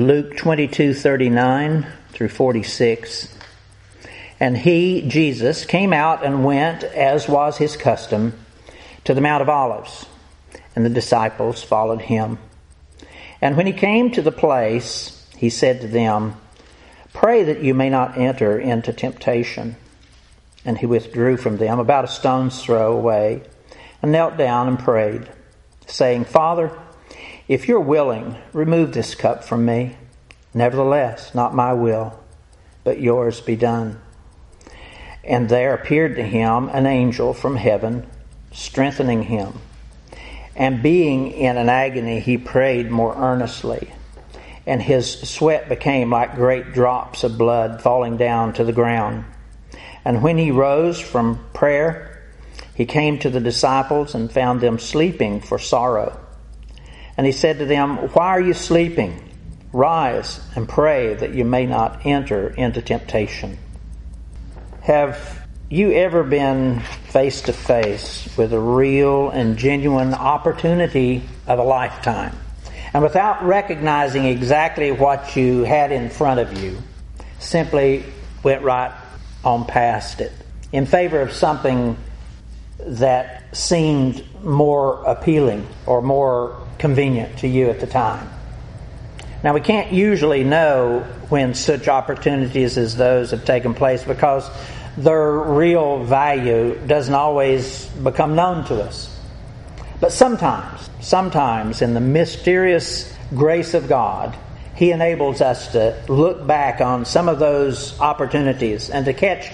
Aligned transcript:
Luke 0.00 0.34
22:39 0.34 1.86
through 2.12 2.30
46. 2.30 3.36
And 4.40 4.56
he, 4.56 5.02
Jesus, 5.02 5.66
came 5.66 5.92
out 5.92 6.24
and 6.24 6.42
went, 6.42 6.84
as 6.84 7.28
was 7.28 7.58
his 7.58 7.76
custom, 7.76 8.32
to 9.04 9.12
the 9.12 9.20
Mount 9.20 9.42
of 9.42 9.50
Olives, 9.50 10.06
and 10.74 10.86
the 10.86 10.90
disciples 10.90 11.62
followed 11.62 12.00
him. 12.00 12.38
And 13.42 13.58
when 13.58 13.66
he 13.66 13.74
came 13.74 14.10
to 14.12 14.22
the 14.22 14.32
place, 14.32 15.22
he 15.36 15.50
said 15.50 15.82
to 15.82 15.86
them, 15.86 16.36
Pray 17.12 17.44
that 17.44 17.62
you 17.62 17.74
may 17.74 17.90
not 17.90 18.16
enter 18.16 18.58
into 18.58 18.94
temptation. 18.94 19.76
And 20.64 20.78
he 20.78 20.86
withdrew 20.86 21.36
from 21.36 21.58
them 21.58 21.78
about 21.78 22.04
a 22.04 22.08
stone's 22.08 22.62
throw 22.62 22.96
away, 22.96 23.42
and 24.00 24.12
knelt 24.12 24.38
down 24.38 24.66
and 24.66 24.78
prayed, 24.78 25.28
saying, 25.86 26.24
Father, 26.24 26.72
if 27.50 27.66
you're 27.66 27.80
willing, 27.80 28.36
remove 28.52 28.92
this 28.92 29.16
cup 29.16 29.42
from 29.42 29.64
me. 29.64 29.96
Nevertheless, 30.54 31.34
not 31.34 31.52
my 31.52 31.72
will, 31.72 32.16
but 32.84 33.00
yours 33.00 33.40
be 33.40 33.56
done. 33.56 34.00
And 35.24 35.48
there 35.48 35.74
appeared 35.74 36.14
to 36.14 36.22
him 36.22 36.68
an 36.68 36.86
angel 36.86 37.34
from 37.34 37.56
heaven, 37.56 38.06
strengthening 38.52 39.24
him. 39.24 39.54
And 40.54 40.80
being 40.80 41.32
in 41.32 41.56
an 41.56 41.68
agony, 41.68 42.20
he 42.20 42.38
prayed 42.38 42.88
more 42.88 43.16
earnestly. 43.16 43.92
And 44.64 44.80
his 44.80 45.28
sweat 45.28 45.68
became 45.68 46.10
like 46.10 46.36
great 46.36 46.72
drops 46.72 47.24
of 47.24 47.36
blood 47.36 47.82
falling 47.82 48.16
down 48.16 48.52
to 48.54 48.64
the 48.64 48.72
ground. 48.72 49.24
And 50.04 50.22
when 50.22 50.38
he 50.38 50.52
rose 50.52 51.00
from 51.00 51.44
prayer, 51.52 52.22
he 52.76 52.86
came 52.86 53.18
to 53.18 53.28
the 53.28 53.40
disciples 53.40 54.14
and 54.14 54.30
found 54.30 54.60
them 54.60 54.78
sleeping 54.78 55.40
for 55.40 55.58
sorrow. 55.58 56.16
And 57.20 57.26
he 57.26 57.32
said 57.32 57.58
to 57.58 57.66
them, 57.66 57.98
Why 58.14 58.28
are 58.28 58.40
you 58.40 58.54
sleeping? 58.54 59.22
Rise 59.74 60.40
and 60.56 60.66
pray 60.66 61.12
that 61.12 61.34
you 61.34 61.44
may 61.44 61.66
not 61.66 62.06
enter 62.06 62.48
into 62.48 62.80
temptation. 62.80 63.58
Have 64.80 65.46
you 65.68 65.92
ever 65.92 66.22
been 66.22 66.80
face 66.80 67.42
to 67.42 67.52
face 67.52 68.26
with 68.38 68.54
a 68.54 68.58
real 68.58 69.28
and 69.28 69.58
genuine 69.58 70.14
opportunity 70.14 71.22
of 71.46 71.58
a 71.58 71.62
lifetime? 71.62 72.34
And 72.94 73.02
without 73.02 73.44
recognizing 73.44 74.24
exactly 74.24 74.90
what 74.90 75.36
you 75.36 75.64
had 75.64 75.92
in 75.92 76.08
front 76.08 76.40
of 76.40 76.58
you, 76.62 76.78
simply 77.38 78.02
went 78.42 78.62
right 78.62 78.94
on 79.44 79.66
past 79.66 80.22
it 80.22 80.32
in 80.72 80.86
favor 80.86 81.20
of 81.20 81.32
something 81.32 81.98
that 82.86 83.56
seemed 83.56 84.24
more 84.42 85.02
appealing 85.04 85.66
or 85.86 86.02
more 86.02 86.56
convenient 86.78 87.38
to 87.38 87.48
you 87.48 87.70
at 87.70 87.80
the 87.80 87.86
time. 87.86 88.28
Now, 89.42 89.54
we 89.54 89.60
can't 89.60 89.92
usually 89.92 90.44
know 90.44 91.00
when 91.30 91.54
such 91.54 91.88
opportunities 91.88 92.76
as 92.76 92.96
those 92.96 93.30
have 93.30 93.44
taken 93.44 93.74
place 93.74 94.04
because 94.04 94.48
their 94.96 95.32
real 95.32 96.04
value 96.04 96.78
doesn't 96.86 97.14
always 97.14 97.86
become 97.86 98.34
known 98.34 98.64
to 98.66 98.82
us. 98.82 99.16
But 100.00 100.12
sometimes, 100.12 100.90
sometimes 101.00 101.82
in 101.82 101.94
the 101.94 102.00
mysterious 102.00 103.14
grace 103.34 103.74
of 103.74 103.88
God, 103.88 104.36
He 104.74 104.90
enables 104.90 105.40
us 105.40 105.72
to 105.72 106.02
look 106.08 106.46
back 106.46 106.80
on 106.80 107.04
some 107.04 107.28
of 107.28 107.38
those 107.38 107.98
opportunities 108.00 108.90
and 108.90 109.04
to 109.06 109.14
catch 109.14 109.50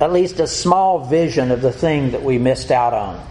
at 0.00 0.12
least 0.12 0.40
a 0.40 0.46
small 0.46 1.06
vision 1.06 1.50
of 1.50 1.60
the 1.60 1.72
thing 1.72 2.12
that 2.12 2.22
we 2.22 2.38
missed 2.38 2.70
out 2.70 2.94
on. 2.94 3.26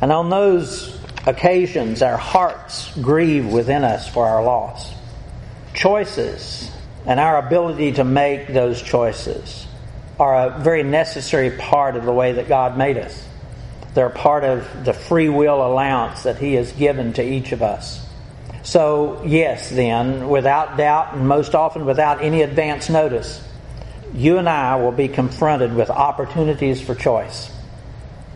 And 0.00 0.12
on 0.12 0.30
those 0.30 0.98
occasions, 1.26 2.02
our 2.02 2.16
hearts 2.16 2.94
grieve 3.00 3.46
within 3.46 3.84
us 3.84 4.08
for 4.08 4.26
our 4.26 4.42
loss 4.42 4.94
choices 5.74 6.70
and 7.06 7.20
our 7.20 7.38
ability 7.38 7.92
to 7.92 8.04
make 8.04 8.48
those 8.48 8.82
choices 8.82 9.66
are 10.18 10.48
a 10.48 10.58
very 10.58 10.82
necessary 10.82 11.50
part 11.50 11.96
of 11.96 12.04
the 12.04 12.12
way 12.12 12.32
that 12.32 12.48
God 12.48 12.76
made 12.76 12.98
us. 12.98 13.26
They're 13.94 14.10
part 14.10 14.44
of 14.44 14.84
the 14.84 14.92
free 14.92 15.28
will 15.28 15.66
allowance 15.66 16.24
that 16.24 16.38
He 16.38 16.54
has 16.54 16.72
given 16.72 17.14
to 17.14 17.22
each 17.22 17.52
of 17.52 17.62
us. 17.62 18.06
So, 18.62 19.22
yes, 19.24 19.70
then, 19.70 20.28
without 20.28 20.76
doubt, 20.76 21.14
and 21.14 21.26
most 21.26 21.54
often 21.54 21.86
without 21.86 22.22
any 22.22 22.42
advance 22.42 22.90
notice, 22.90 23.42
you 24.14 24.38
and 24.38 24.48
I 24.48 24.76
will 24.76 24.92
be 24.92 25.08
confronted 25.08 25.74
with 25.74 25.90
opportunities 25.90 26.80
for 26.80 26.94
choice. 26.94 27.50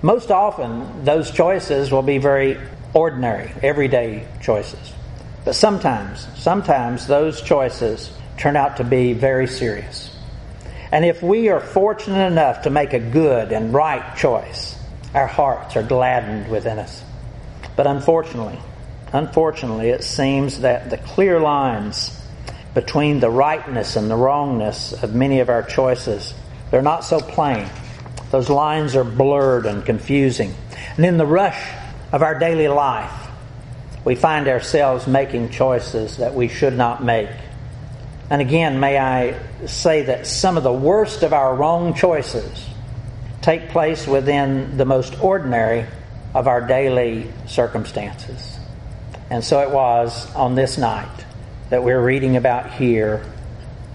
Most 0.03 0.31
often, 0.31 1.05
those 1.05 1.31
choices 1.31 1.91
will 1.91 2.03
be 2.03 2.19
very 2.19 2.59
ordinary, 2.93 3.51
everyday 3.63 4.27
choices. 4.43 4.93
But 5.45 5.55
sometimes, 5.55 6.27
sometimes 6.37 7.07
those 7.07 7.43
choices 7.43 8.11
turn 8.39 8.57
out 8.57 8.79
to 8.79 8.85
be 8.85 9.13
very 9.13 9.47
serious. 9.47 10.15
And 10.93 11.05
if 11.05 11.23
we 11.23 11.49
are 11.49 11.61
fortunate 11.61 12.27
enough 12.27 12.63
to 12.63 12.71
make 12.71 12.93
a 12.93 13.01
good 13.01 13.53
and 13.53 13.75
right 13.75 14.17
choice, 14.17 14.79
our 15.13 15.27
hearts 15.27 15.77
are 15.77 15.83
gladdened 15.83 16.51
within 16.51 16.79
us. 16.79 17.03
But 17.77 17.87
unfortunately, 17.87 18.59
unfortunately, 19.13 19.91
it 19.91 20.05
seems 20.05 20.61
that 20.61 20.91
the 20.91 20.99
clear 20.99 21.41
lines 21.41 22.21
between 22.75 23.21
the 23.21 23.31
rightness 23.31 23.97
and 23.97 24.11
the 24.11 24.17
wrongness 24.17 24.93
of 25.03 25.15
many 25.15 25.41
of 25.41 25.49
our 25.49 25.63
choices, 25.63 26.35
they're 26.71 26.83
not 26.83 27.05
so 27.05 27.21
plain. 27.21 27.69
Those 28.31 28.51
lines 28.51 28.97
are 28.97 29.05
blurred 29.05 29.67
and 29.67 29.85
confusing. 29.87 30.53
And 30.97 31.07
in 31.07 31.17
the 31.17 31.27
rush 31.27 31.73
of 32.13 32.23
our 32.23 32.37
daily 32.39 32.67
life, 32.67 33.13
we 34.05 34.17
find 34.17 34.49
ourselves 34.49 35.07
making 35.07 35.51
choices 35.51 36.17
that 36.17 36.35
we 36.35 36.49
should 36.49 36.77
not 36.77 37.03
make. 37.03 37.31
And 38.29 38.43
again, 38.43 38.81
may 38.81 38.99
I 38.99 39.39
say 39.67 40.03
that 40.03 40.27
some 40.27 40.57
of 40.57 40.65
the 40.65 40.73
worst 40.73 41.23
of 41.23 41.33
our 41.33 41.55
wrong 41.55 41.95
choices 41.95 42.67
take 43.41 43.69
place 43.69 44.07
within 44.07 44.77
the 44.77 44.85
most 44.85 45.23
ordinary 45.23 45.87
of 46.35 46.49
our 46.49 46.67
daily 46.67 47.31
circumstances. 47.47 48.59
And 49.31 49.45
so 49.45 49.61
it 49.61 49.71
was 49.71 50.35
on 50.35 50.55
this 50.55 50.77
night 50.77 51.24
that 51.71 51.83
we're 51.83 52.03
reading 52.03 52.37
about 52.37 52.73
here 52.73 53.25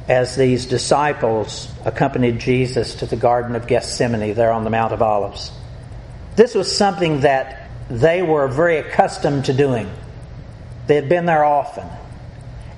as 0.07 0.35
these 0.35 0.65
disciples 0.65 1.71
accompanied 1.85 2.39
Jesus 2.39 2.95
to 2.95 3.05
the 3.05 3.15
Garden 3.15 3.55
of 3.55 3.67
Gethsemane 3.67 4.33
there 4.33 4.51
on 4.51 4.63
the 4.63 4.69
Mount 4.71 4.91
of 4.91 5.01
Olives. 5.01 5.51
This 6.35 6.55
was 6.55 6.75
something 6.75 7.21
that 7.21 7.69
they 7.89 8.21
were 8.21 8.47
very 8.47 8.77
accustomed 8.77 9.45
to 9.45 9.53
doing. 9.53 9.89
They 10.87 10.95
had 10.95 11.09
been 11.09 11.25
there 11.25 11.43
often. 11.43 11.87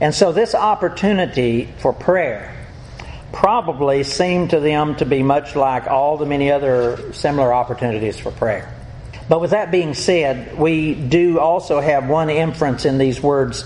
And 0.02 0.14
so 0.14 0.32
this 0.34 0.54
opportunity 0.54 1.70
for 1.78 1.94
prayer 1.94 2.58
probably 3.32 4.04
seemed 4.04 4.50
to 4.50 4.60
them 4.60 4.96
to 4.98 5.06
be 5.06 5.24
much 5.24 5.56
like 5.56 5.88
all 5.88 6.18
the 6.18 6.26
many 6.26 6.52
other 6.52 7.14
similar 7.14 7.54
opportunities 7.54 8.20
for 8.20 8.32
prayer. 8.32 8.74
But 9.30 9.40
with 9.40 9.52
that 9.52 9.72
being 9.72 9.94
said, 9.94 10.58
we 10.58 10.94
do 10.94 11.40
also 11.40 11.80
have 11.80 12.10
one 12.10 12.30
inference 12.30 12.84
in 12.84 12.98
these 12.98 13.22
words 13.22 13.64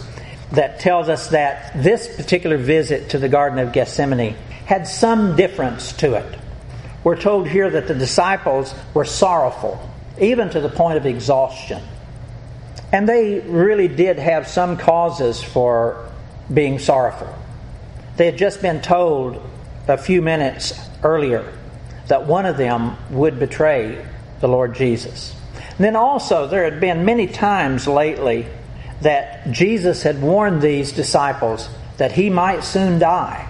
that 0.51 0.79
tells 0.79 1.09
us 1.09 1.29
that 1.29 1.81
this 1.81 2.15
particular 2.15 2.57
visit 2.57 3.09
to 3.09 3.17
the 3.17 3.29
Garden 3.29 3.59
of 3.59 3.73
Gethsemane 3.73 4.35
had 4.65 4.87
some 4.87 5.35
difference 5.35 5.93
to 5.93 6.15
it. 6.15 6.39
We're 7.03 7.19
told 7.19 7.47
here 7.47 7.69
that 7.69 7.87
the 7.87 7.93
disciples 7.93 8.73
were 8.93 9.05
sorrowful 9.05 9.79
even 10.19 10.49
to 10.49 10.61
the 10.61 10.69
point 10.69 10.97
of 10.97 11.05
exhaustion. 11.05 11.81
And 12.91 13.07
they 13.07 13.39
really 13.41 13.87
did 13.87 14.17
have 14.17 14.47
some 14.47 14.77
causes 14.77 15.43
for 15.43 16.09
being 16.53 16.79
sorrowful. 16.79 17.33
They 18.17 18.27
had 18.27 18.37
just 18.37 18.61
been 18.61 18.81
told 18.81 19.41
a 19.87 19.97
few 19.97 20.21
minutes 20.21 20.73
earlier 21.03 21.51
that 22.07 22.25
one 22.27 22.45
of 22.45 22.57
them 22.57 22.95
would 23.09 23.39
betray 23.39 24.05
the 24.39 24.47
Lord 24.47 24.75
Jesus. 24.75 25.35
And 25.77 25.83
then 25.83 25.95
also, 25.95 26.47
there 26.47 26.63
had 26.63 26.79
been 26.79 27.03
many 27.03 27.27
times 27.27 27.87
lately 27.87 28.47
that 29.01 29.51
Jesus 29.51 30.03
had 30.03 30.21
warned 30.21 30.61
these 30.61 30.91
disciples 30.91 31.69
that 31.97 32.11
he 32.11 32.29
might 32.29 32.63
soon 32.63 32.99
die. 32.99 33.49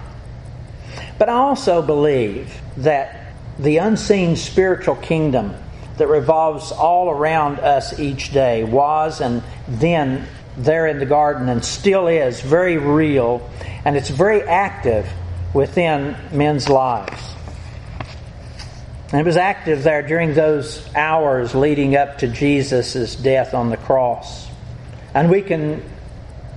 But 1.18 1.28
I 1.28 1.34
also 1.34 1.82
believe 1.82 2.60
that 2.78 3.34
the 3.58 3.78
unseen 3.78 4.36
spiritual 4.36 4.96
kingdom 4.96 5.54
that 5.96 6.08
revolves 6.08 6.72
all 6.72 7.10
around 7.10 7.58
us 7.58 7.98
each 7.98 8.32
day 8.32 8.64
was 8.64 9.20
and 9.20 9.42
then 9.66 10.26
there 10.58 10.86
in 10.86 10.98
the 10.98 11.06
garden 11.06 11.48
and 11.48 11.64
still 11.64 12.06
is 12.06 12.40
very 12.40 12.76
real 12.76 13.48
and 13.84 13.96
it's 13.96 14.10
very 14.10 14.42
active 14.42 15.08
within 15.54 16.16
men's 16.32 16.68
lives. 16.68 17.34
And 19.12 19.20
it 19.20 19.24
was 19.24 19.36
active 19.36 19.84
there 19.84 20.02
during 20.02 20.34
those 20.34 20.86
hours 20.94 21.54
leading 21.54 21.96
up 21.96 22.18
to 22.18 22.28
Jesus' 22.28 23.14
death 23.14 23.54
on 23.54 23.70
the 23.70 23.76
cross. 23.76 24.45
And 25.16 25.30
we 25.30 25.40
can 25.40 25.82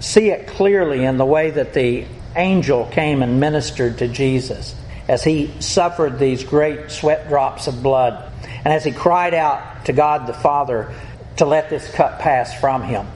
see 0.02 0.32
it 0.32 0.48
clearly 0.48 1.06
in 1.06 1.16
the 1.16 1.26
way 1.26 1.50
that 1.50 1.74
the 1.74 2.04
angel 2.36 2.88
came 2.88 3.24
and 3.24 3.40
ministered 3.40 4.00
to 4.00 4.10
Jesus 4.10 4.76
as 5.08 5.24
he 5.24 5.50
suffered 5.62 6.20
these 6.20 6.44
great 6.44 6.92
sweat 6.92 7.30
drops 7.30 7.68
of 7.68 7.82
blood 7.82 8.30
and 8.66 8.74
as 8.74 8.84
he 8.84 8.92
cried 8.92 9.34
out 9.34 9.86
to 9.86 9.94
God 9.94 10.28
the 10.28 10.34
Father 10.34 10.94
to 11.38 11.46
let 11.46 11.70
this 11.70 11.90
cup 11.94 12.20
pass 12.20 12.54
from 12.60 12.84
him. 12.84 13.08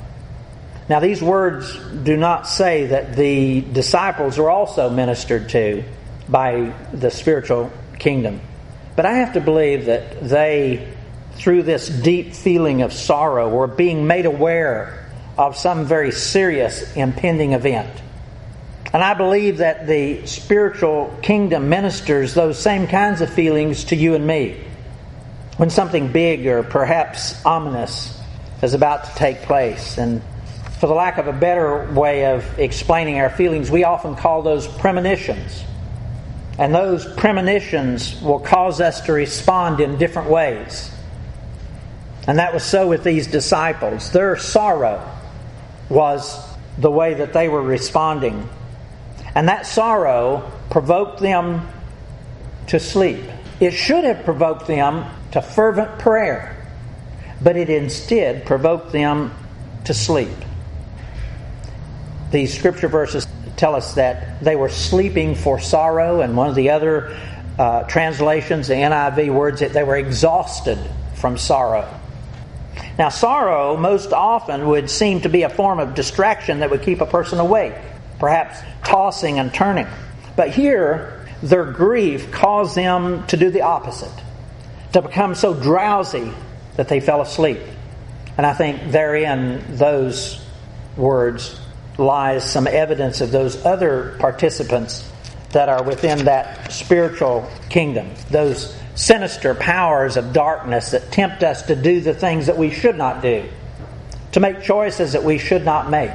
Now, 0.87 1.01
these 1.01 1.21
words 1.21 1.77
do 1.77 2.15
not 2.15 2.47
say 2.47 2.87
that 2.87 3.17
the 3.17 3.59
disciples 3.59 4.37
were 4.37 4.49
also 4.49 4.89
ministered 4.89 5.49
to 5.49 5.83
by 6.29 6.73
the 6.93 7.11
spiritual 7.11 7.69
kingdom. 7.99 8.39
But 8.95 9.05
I 9.05 9.15
have 9.15 9.33
to 9.33 9.41
believe 9.41 9.87
that 9.87 10.21
they, 10.21 10.87
through 11.33 11.63
this 11.63 11.89
deep 11.89 12.33
feeling 12.33 12.81
of 12.81 12.93
sorrow, 12.93 13.49
were 13.49 13.67
being 13.67 14.07
made 14.07 14.25
aware 14.25 15.02
of 15.37 15.57
some 15.57 15.85
very 15.85 16.11
serious 16.11 16.95
impending 16.95 17.53
event. 17.53 17.89
And 18.93 19.03
I 19.03 19.15
believe 19.15 19.57
that 19.57 19.87
the 19.87 20.27
spiritual 20.27 21.17
kingdom 21.23 21.69
ministers 21.69 22.35
those 22.35 22.59
same 22.59 22.87
kinds 22.87 23.21
of 23.21 23.33
feelings 23.33 23.85
to 23.85 23.95
you 23.95 24.13
and 24.13 24.27
me 24.27 24.63
when 25.57 25.71
something 25.71 26.11
big 26.11 26.45
or 26.45 26.61
perhaps 26.61 27.43
ominous 27.43 28.19
is 28.61 28.75
about 28.75 29.05
to 29.05 29.15
take 29.15 29.41
place. 29.41 29.97
And 29.97 30.21
for 30.79 30.85
the 30.85 30.93
lack 30.93 31.17
of 31.17 31.27
a 31.27 31.33
better 31.33 31.91
way 31.91 32.25
of 32.33 32.59
explaining 32.59 33.19
our 33.19 33.31
feelings, 33.31 33.71
we 33.71 33.83
often 33.83 34.15
call 34.15 34.43
those 34.43 34.67
premonitions. 34.67 35.63
And 36.59 36.73
those 36.73 37.11
premonitions 37.15 38.21
will 38.21 38.39
cause 38.39 38.79
us 38.79 39.01
to 39.07 39.13
respond 39.13 39.79
in 39.79 39.97
different 39.97 40.29
ways. 40.29 40.91
And 42.27 42.37
that 42.37 42.53
was 42.53 42.63
so 42.63 42.87
with 42.87 43.03
these 43.03 43.25
disciples. 43.25 44.11
Their 44.11 44.37
sorrow 44.37 45.09
was 45.93 46.43
the 46.77 46.91
way 46.91 47.13
that 47.13 47.33
they 47.33 47.47
were 47.47 47.61
responding. 47.61 48.49
And 49.35 49.47
that 49.47 49.65
sorrow 49.65 50.51
provoked 50.69 51.19
them 51.19 51.67
to 52.67 52.79
sleep. 52.79 53.23
It 53.59 53.71
should 53.71 54.03
have 54.03 54.25
provoked 54.25 54.67
them 54.67 55.05
to 55.31 55.41
fervent 55.41 55.99
prayer, 55.99 56.57
but 57.41 57.55
it 57.55 57.69
instead 57.69 58.45
provoked 58.45 58.91
them 58.91 59.33
to 59.85 59.93
sleep. 59.93 60.29
These 62.31 62.57
scripture 62.57 62.87
verses 62.87 63.27
tell 63.57 63.75
us 63.75 63.95
that 63.95 64.43
they 64.43 64.55
were 64.55 64.69
sleeping 64.69 65.35
for 65.35 65.59
sorrow, 65.59 66.21
and 66.21 66.35
one 66.35 66.49
of 66.49 66.55
the 66.55 66.71
other 66.71 67.15
uh, 67.59 67.83
translations, 67.83 68.67
the 68.67 68.73
NIV 68.73 69.31
words 69.31 69.61
it, 69.61 69.73
they 69.73 69.83
were 69.83 69.97
exhausted 69.97 70.79
from 71.15 71.37
sorrow. 71.37 71.87
Now, 72.97 73.09
sorrow 73.09 73.75
most 73.75 74.13
often 74.13 74.67
would 74.67 74.89
seem 74.89 75.21
to 75.21 75.29
be 75.29 75.43
a 75.43 75.49
form 75.49 75.79
of 75.79 75.95
distraction 75.95 76.59
that 76.59 76.69
would 76.69 76.83
keep 76.83 77.01
a 77.01 77.05
person 77.05 77.39
awake, 77.39 77.73
perhaps 78.19 78.59
tossing 78.83 79.39
and 79.39 79.53
turning. 79.53 79.87
But 80.35 80.49
here, 80.49 81.25
their 81.41 81.65
grief 81.65 82.31
caused 82.31 82.75
them 82.75 83.25
to 83.27 83.37
do 83.37 83.49
the 83.49 83.61
opposite, 83.61 84.13
to 84.93 85.01
become 85.01 85.35
so 85.35 85.53
drowsy 85.53 86.31
that 86.75 86.87
they 86.87 86.99
fell 86.99 87.21
asleep. 87.21 87.59
And 88.37 88.45
I 88.45 88.53
think 88.53 88.91
therein, 88.91 89.77
those 89.77 90.43
words 90.95 91.59
lies 91.97 92.49
some 92.49 92.67
evidence 92.67 93.21
of 93.21 93.31
those 93.31 93.65
other 93.65 94.15
participants 94.19 95.09
that 95.51 95.69
are 95.69 95.83
within 95.83 96.25
that 96.25 96.71
spiritual 96.71 97.49
kingdom, 97.69 98.09
those 98.29 98.75
sinister 98.95 99.55
powers 99.55 100.17
of 100.17 100.33
darkness 100.33 100.91
that 100.91 101.11
tempt 101.11 101.43
us 101.43 101.63
to 101.63 101.75
do 101.75 102.01
the 102.01 102.13
things 102.13 102.45
that 102.45 102.57
we 102.57 102.71
should 102.71 102.97
not 102.97 103.21
do, 103.21 103.49
to 104.33 104.39
make 104.39 104.61
choices 104.63 105.13
that 105.13 105.23
we 105.23 105.37
should 105.37 105.65
not 105.65 105.89
make. 105.89 106.11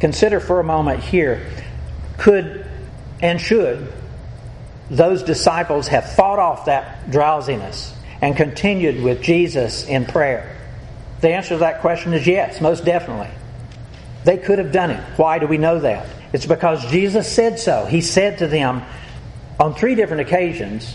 Consider 0.00 0.40
for 0.40 0.60
a 0.60 0.64
moment 0.64 1.02
here 1.02 1.46
could 2.18 2.66
and 3.22 3.40
should 3.40 3.92
those 4.90 5.22
disciples 5.22 5.88
have 5.88 6.12
fought 6.12 6.38
off 6.38 6.66
that 6.66 7.10
drowsiness 7.10 7.94
and 8.20 8.36
continued 8.36 9.02
with 9.02 9.22
Jesus 9.22 9.86
in 9.86 10.04
prayer? 10.04 10.56
The 11.20 11.30
answer 11.30 11.50
to 11.50 11.58
that 11.58 11.80
question 11.80 12.12
is 12.12 12.26
yes, 12.26 12.60
most 12.60 12.84
definitely. 12.84 13.30
They 14.24 14.38
could 14.38 14.58
have 14.58 14.72
done 14.72 14.90
it. 14.90 15.02
Why 15.16 15.38
do 15.38 15.46
we 15.46 15.58
know 15.58 15.80
that? 15.80 16.06
It's 16.32 16.46
because 16.46 16.90
Jesus 16.90 17.30
said 17.30 17.58
so. 17.58 17.86
He 17.86 18.00
said 18.00 18.38
to 18.38 18.46
them 18.46 18.82
on 19.58 19.74
three 19.74 19.94
different 19.94 20.22
occasions, 20.22 20.94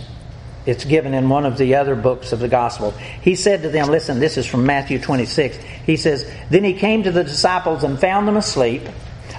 it's 0.65 0.83
given 0.83 1.13
in 1.13 1.29
one 1.29 1.45
of 1.45 1.57
the 1.57 1.75
other 1.75 1.95
books 1.95 2.31
of 2.31 2.39
the 2.39 2.47
gospel. 2.47 2.91
He 3.21 3.35
said 3.35 3.62
to 3.62 3.69
them, 3.69 3.88
listen, 3.88 4.19
this 4.19 4.38
is 4.38 4.45
from 4.45 4.65
Matthew 4.65 5.00
26. 5.00 5.57
He 5.85 5.97
says, 5.97 6.29
Then 6.50 6.63
he 6.63 6.73
came 6.73 7.03
to 7.03 7.12
the 7.12 7.23
disciples 7.23 7.83
and 7.83 8.00
found 8.00 8.27
them 8.27 8.38
asleep. 8.38 8.81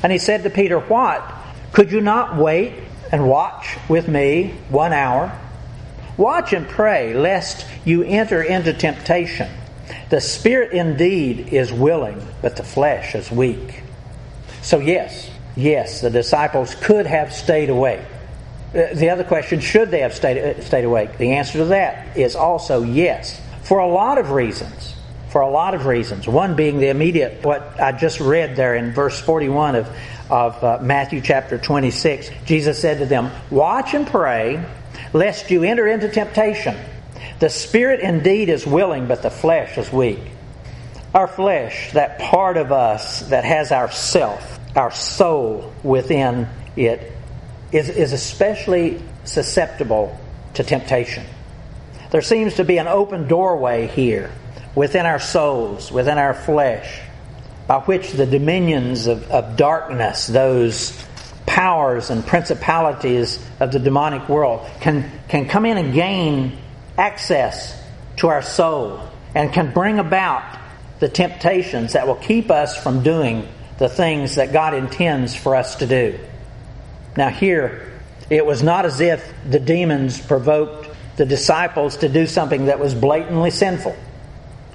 And 0.03 0.13
he 0.13 0.19
said 0.19 0.45
to 0.45 0.51
Peter, 0.51 0.79
What? 0.79 1.25
Could 1.73 1.91
you 1.91 2.01
not 2.01 2.37
wait 2.37 2.75
and 3.11 3.29
watch 3.29 3.77
with 3.89 4.09
me 4.09 4.55
one 4.69 4.93
hour? 4.93 5.37
Watch 6.17 6.53
and 6.53 6.67
pray, 6.67 7.13
lest 7.13 7.67
you 7.85 8.03
enter 8.03 8.43
into 8.43 8.73
temptation. 8.73 9.51
The 10.09 10.21
spirit 10.21 10.73
indeed 10.73 11.53
is 11.53 11.73
willing, 11.73 12.27
but 12.41 12.57
the 12.57 12.63
flesh 12.63 13.15
is 13.15 13.31
weak. 13.31 13.83
So, 14.63 14.79
yes, 14.79 15.29
yes, 15.57 16.01
the 16.01 16.11
disciples 16.11 16.75
could 16.77 17.07
have 17.07 17.33
stayed 17.33 17.69
awake. 17.69 18.01
Uh, 18.77 18.93
the 18.93 19.09
other 19.09 19.25
question, 19.25 19.59
should 19.59 19.91
they 19.91 20.01
have 20.01 20.13
stayed, 20.13 20.37
uh, 20.37 20.61
stayed 20.61 20.85
awake? 20.85 21.17
The 21.17 21.33
answer 21.33 21.59
to 21.59 21.65
that 21.67 22.15
is 22.15 22.37
also 22.37 22.83
yes, 22.83 23.41
for 23.63 23.79
a 23.79 23.89
lot 23.89 24.19
of 24.19 24.33
reasons. 24.33 24.95
For 25.31 25.41
a 25.41 25.49
lot 25.49 25.75
of 25.75 25.87
reasons. 25.87 26.29
One 26.29 26.57
being 26.57 26.79
the 26.79 26.89
immediate, 26.89 27.43
what 27.43 27.81
I 27.81 27.93
just 27.93 28.21
read 28.21 28.55
there 28.55 28.75
in 28.75 28.93
verse 28.93 29.19
41 29.19 29.77
of, 29.77 29.97
of 30.31 30.63
uh, 30.63 30.79
Matthew 30.83 31.23
chapter 31.23 31.57
26. 31.57 32.31
Jesus 32.45 32.79
said 32.79 32.99
to 32.99 33.07
them, 33.07 33.31
Watch 33.51 33.95
and 33.95 34.07
pray, 34.07 34.63
lest 35.15 35.51
you 35.51 35.63
enter 35.65 35.87
into 35.87 36.11
temptation. 36.11 36.77
The 37.39 37.49
spirit 37.49 38.01
indeed 38.01 38.51
is 38.51 38.67
willing, 38.67 39.07
but 39.07 39.23
the 39.23 39.31
flesh 39.31 39.79
is 39.79 39.91
weak. 39.91 40.21
Our 41.15 41.29
flesh, 41.29 41.93
that 41.93 42.19
part 42.19 42.59
of 42.59 42.73
us 42.73 43.21
that 43.29 43.45
has 43.45 43.73
our 43.73 43.91
self, 43.91 44.59
our 44.77 44.91
soul 44.91 45.73
within 45.83 46.47
it, 46.77 47.16
is, 47.73 47.89
is 47.89 48.13
especially 48.13 49.03
susceptible 49.25 50.19
to 50.55 50.65
temptation. 50.65 51.25
There 52.11 52.23
seems 52.23 52.55
to 52.55 52.65
be 52.65 52.79
an 52.79 52.89
open 52.89 53.29
doorway 53.29 53.89
here 53.89 54.31
within 54.75 55.07
our 55.07 55.19
souls, 55.19 55.91
within 55.91 56.19
our 56.19 56.35
flesh, 56.35 57.01
by 57.67 57.81
which 57.81 58.13
the 58.13 58.27
dominions 58.27 59.07
of, 59.07 59.29
of 59.31 59.57
darkness, 59.57 60.27
those 60.27 61.05
powers 61.47 62.11
and 62.11 62.25
principalities 62.25 63.45
of 63.61 63.73
the 63.73 63.79
demonic 63.79 64.29
world, 64.29 64.69
can, 64.81 65.11
can 65.29 65.49
come 65.49 65.67
in 65.67 65.77
and 65.79 65.95
gain 65.95 66.57
access 66.97 67.83
to 68.17 68.29
our 68.29 68.43
soul 68.43 69.01
and 69.35 69.53
can 69.53 69.73
bring 69.73 69.99
about 69.99 70.59
the 71.01 71.09
temptations 71.09 71.93
that 71.93 72.07
will 72.07 72.15
keep 72.17 72.51
us 72.51 72.81
from 72.81 73.03
doing 73.03 73.47
the 73.79 73.89
things 73.89 74.37
that 74.37 74.53
God 74.53 74.75
intends 74.75 75.35
for 75.35 75.55
us 75.55 75.77
to 75.77 75.87
do. 75.87 76.19
Now, 77.17 77.31
here, 77.31 77.93
it 78.29 78.45
was 78.45 78.63
not 78.63 78.85
as 78.85 79.01
if 79.01 79.33
the 79.49 79.61
demons 79.61 80.21
provoked 80.21 80.91
the 81.17 81.25
disciples 81.25 81.99
to 81.99 82.09
do 82.09 82.27
something 82.27 82.67
that 82.67 82.79
was 82.79 82.95
blatantly 82.95 83.51
sinful. 83.51 83.97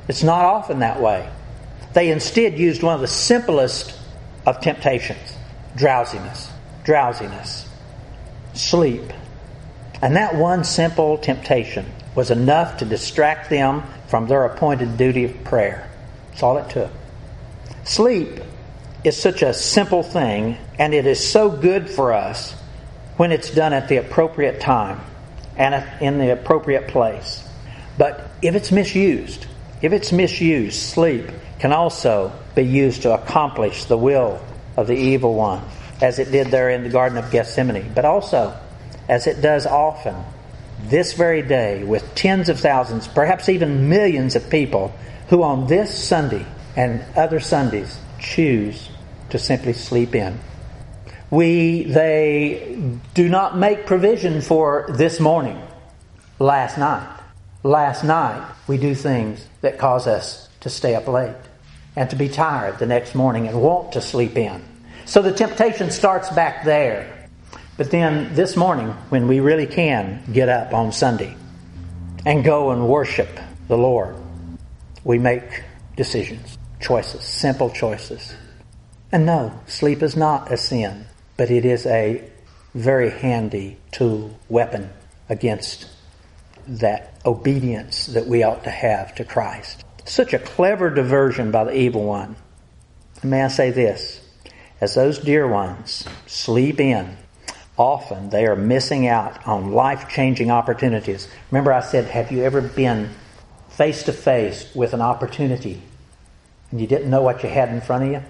It's 0.07 0.24
not 0.24 0.45
often 0.45 0.79
that 0.79 1.01
way. 1.01 1.29
They 1.93 2.10
instead 2.10 2.57
used 2.57 2.81
one 2.81 2.95
of 2.95 3.01
the 3.01 3.07
simplest 3.07 3.98
of 4.45 4.62
temptations 4.62 5.38
drowsiness, 5.75 6.50
drowsiness, 6.83 7.69
sleep. 8.53 9.13
And 10.01 10.15
that 10.15 10.36
one 10.36 10.63
simple 10.63 11.17
temptation 11.17 11.86
was 12.15 12.31
enough 12.31 12.77
to 12.77 12.86
distract 12.86 13.50
them 13.50 13.83
from 14.07 14.27
their 14.27 14.43
appointed 14.45 14.98
duty 14.98 15.25
of 15.25 15.43
prayer. 15.43 15.89
That's 16.31 16.43
all 16.43 16.57
it 16.57 16.69
took. 16.69 16.91
Sleep 17.83 18.41
is 19.03 19.17
such 19.17 19.41
a 19.41 19.53
simple 19.53 20.03
thing, 20.03 20.58
and 20.77 20.93
it 20.93 21.05
is 21.05 21.25
so 21.25 21.50
good 21.50 21.89
for 21.89 22.13
us 22.13 22.53
when 23.17 23.31
it's 23.31 23.51
done 23.51 23.74
at 23.74 23.88
the 23.88 23.98
appropriate 23.98 24.60
time 24.60 25.00
and 25.58 25.84
in 26.01 26.17
the 26.17 26.31
appropriate 26.31 26.88
place. 26.88 27.48
But 27.98 28.29
if 28.41 28.55
it's 28.55 28.72
misused, 28.72 29.46
if 29.81 29.91
it's 29.93 30.12
misused, 30.12 30.77
sleep 30.77 31.29
can 31.60 31.74
also 31.74 32.31
be 32.55 32.63
used 32.63 33.03
to 33.03 33.13
accomplish 33.13 33.86
the 33.86 33.98
will 33.98 34.43
of 34.77 34.88
the 34.88 34.96
evil 34.96 35.34
one, 35.34 35.63
as 36.01 36.20
it 36.20 36.31
did 36.31 36.48
there 36.48 36.70
in 36.70 36.84
the 36.84 36.89
Garden 36.89 37.17
of 37.17 37.31
Gethsemane, 37.31 37.91
but 37.93 38.05
also 38.05 38.58
as 39.08 39.27
it 39.27 39.41
does 39.41 39.65
often 39.65 40.15
this 40.84 41.13
very 41.13 41.41
day 41.41 41.84
with 41.84 42.15
tens 42.15 42.50
of 42.50 42.60
thousands, 42.60 43.08
perhaps 43.08 43.50
even 43.50 43.89
millions 43.89 44.36
of 44.36 44.50
people 44.50 44.93
who 45.29 45.43
on 45.43 45.67
this 45.67 45.96
Sunday 45.96 46.46
and 46.75 47.03
other 47.15 47.39
Sundays 47.39 48.00
choose 48.20 48.89
to 49.32 49.40
simply 49.40 49.74
sleep 49.74 50.16
in. 50.16 50.40
We, 51.30 51.84
they 51.84 52.78
do 53.14 53.30
not 53.30 53.58
make 53.58 53.86
provision 53.86 54.42
for 54.42 54.86
this 54.90 55.20
morning, 55.20 55.62
last 56.40 56.78
night. 56.78 57.08
Last 57.64 58.04
night, 58.04 58.46
we 58.68 58.78
do 58.78 58.96
things 58.96 59.46
that 59.62 59.78
cause 59.78 60.08
us 60.08 60.50
to 60.62 60.70
stay 60.70 60.96
up 60.96 61.08
late 61.08 61.36
and 61.96 62.10
to 62.10 62.16
be 62.16 62.30
tired 62.30 62.80
the 62.80 62.86
next 62.86 63.16
morning 63.16 63.48
and 63.48 63.62
want 63.62 63.94
to 63.94 64.02
sleep 64.02 64.38
in. 64.38 64.64
So 65.06 65.22
the 65.22 65.32
temptation 65.32 65.92
starts 65.92 66.30
back 66.30 66.66
there. 66.66 67.28
But 67.78 67.92
then 67.92 68.36
this 68.36 68.56
morning, 68.56 68.90
when 69.10 69.28
we 69.28 69.40
really 69.40 69.68
can 69.68 70.24
get 70.32 70.50
up 70.50 70.74
on 70.74 70.92
Sunday 70.92 71.36
and 72.26 72.44
go 72.44 72.72
and 72.72 72.88
worship 72.88 73.30
the 73.68 73.78
Lord, 73.78 74.16
we 75.04 75.18
make 75.18 75.64
decisions. 75.96 76.58
choices, 76.82 77.22
simple 77.22 77.70
choices. 77.70 78.34
And 79.12 79.25
no, 79.25 79.60
sleep 79.68 80.01
is 80.01 80.15
not 80.15 80.51
a 80.51 80.58
sin, 80.58 81.06
but 81.36 81.51
it 81.51 81.65
is 81.65 81.86
a 81.86 82.24
very 82.74 83.10
handy 83.10 83.77
tool, 83.91 84.39
weapon 84.48 84.89
against 85.27 85.88
that 86.65 87.13
obedience 87.25 88.06
that 88.08 88.27
we 88.27 88.44
ought 88.44 88.63
to 88.63 88.70
have 88.70 89.13
to 89.15 89.25
Christ. 89.25 89.84
Such 90.06 90.34
a 90.34 90.39
clever 90.39 90.89
diversion 90.89 91.51
by 91.51 91.65
the 91.65 91.75
evil 91.75 92.06
one. 92.06 92.36
And 93.22 93.32
may 93.32 93.44
I 93.44 93.50
say 93.50 93.72
this? 93.72 94.22
As 94.80 94.96
those 94.96 95.20
dear 95.20 95.48
ones 95.48 96.08
sleep 96.25 96.80
in, 96.80 97.18
often 97.77 98.30
they 98.30 98.46
are 98.46 98.56
missing 98.56 99.08
out 99.08 99.46
on 99.46 99.72
life 99.72 100.10
changing 100.10 100.51
opportunities. 100.51 101.27
Remember, 101.51 101.74
I 101.74 101.82
said, 101.82 102.06
Have 102.06 102.32
you 102.32 102.44
ever 102.44 102.62
been 102.62 103.10
face 103.70 104.03
to 104.03 104.13
face 104.13 104.74
with 104.74 104.94
an 104.94 105.01
opportunity 105.01 105.82
and 106.72 106.80
you 106.80 106.88
didn't 106.88 107.10
know 107.10 107.22
what 107.22 107.44
you 107.44 107.50
had 107.50 107.70
in 107.70 107.82
front 107.82 108.06
of 108.06 108.12
you? 108.12 108.24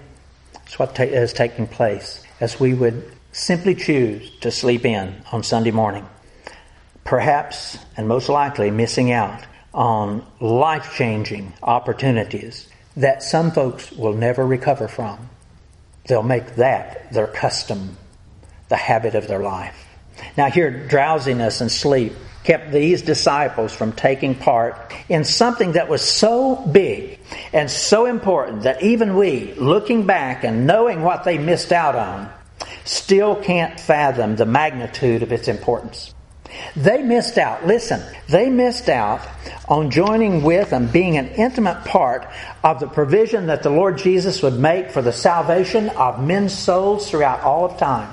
That's 0.72 0.78
what 0.78 0.94
ta- 0.94 1.02
is 1.02 1.34
taking 1.34 1.66
place 1.66 2.24
as 2.40 2.58
we 2.58 2.72
would 2.72 3.04
simply 3.30 3.74
choose 3.74 4.30
to 4.40 4.50
sleep 4.50 4.86
in 4.86 5.22
on 5.30 5.42
Sunday 5.42 5.70
morning. 5.70 6.08
Perhaps, 7.04 7.76
and 7.98 8.08
most 8.08 8.30
likely, 8.30 8.70
missing 8.70 9.12
out 9.12 9.44
on 9.74 10.24
life 10.40 10.94
changing 10.96 11.52
opportunities 11.62 12.70
that 12.96 13.22
some 13.22 13.50
folks 13.50 13.92
will 13.92 14.14
never 14.14 14.46
recover 14.46 14.88
from. 14.88 15.28
They'll 16.06 16.22
make 16.22 16.54
that 16.56 17.12
their 17.12 17.26
custom, 17.26 17.98
the 18.70 18.76
habit 18.76 19.14
of 19.14 19.28
their 19.28 19.42
life. 19.42 19.76
Now, 20.38 20.48
here, 20.48 20.70
drowsiness 20.88 21.60
and 21.60 21.70
sleep 21.70 22.14
kept 22.44 22.72
these 22.72 23.02
disciples 23.02 23.72
from 23.72 23.92
taking 23.92 24.34
part 24.34 24.92
in 25.08 25.24
something 25.24 25.72
that 25.72 25.88
was 25.88 26.02
so 26.02 26.56
big 26.56 27.18
and 27.52 27.70
so 27.70 28.06
important 28.06 28.62
that 28.62 28.82
even 28.82 29.16
we, 29.16 29.54
looking 29.54 30.06
back 30.06 30.44
and 30.44 30.66
knowing 30.66 31.02
what 31.02 31.24
they 31.24 31.38
missed 31.38 31.72
out 31.72 31.94
on, 31.94 32.30
still 32.84 33.36
can't 33.36 33.78
fathom 33.78 34.36
the 34.36 34.46
magnitude 34.46 35.22
of 35.22 35.32
its 35.32 35.48
importance. 35.48 36.14
They 36.76 37.02
missed 37.02 37.38
out, 37.38 37.66
listen, 37.66 38.02
they 38.28 38.50
missed 38.50 38.88
out 38.88 39.26
on 39.68 39.90
joining 39.90 40.42
with 40.42 40.72
and 40.72 40.92
being 40.92 41.16
an 41.16 41.28
intimate 41.28 41.84
part 41.84 42.26
of 42.62 42.78
the 42.78 42.88
provision 42.88 43.46
that 43.46 43.62
the 43.62 43.70
Lord 43.70 43.96
Jesus 43.96 44.42
would 44.42 44.58
make 44.58 44.90
for 44.90 45.00
the 45.00 45.12
salvation 45.12 45.88
of 45.90 46.22
men's 46.22 46.56
souls 46.56 47.08
throughout 47.08 47.40
all 47.40 47.64
of 47.64 47.78
time. 47.78 48.12